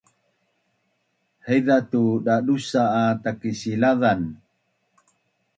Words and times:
haiza 1.45 1.77
tu 1.91 2.03
dadusa’ 2.25 2.81
a 3.01 3.03
Takisilazan 3.23 4.21